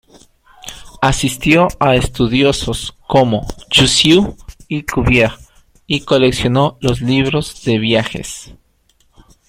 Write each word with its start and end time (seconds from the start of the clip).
Asistió 1.03 1.67
a 1.79 1.95
estudiosos 1.95 2.97
como 3.07 3.45
Jussieu 3.71 4.35
y 4.67 4.81
Cuvier 4.81 5.31
y 5.85 5.99
coleccionó 6.01 6.79
los 6.81 7.01
libros 7.01 7.63
de 7.65 7.77
viajes. 7.77 8.51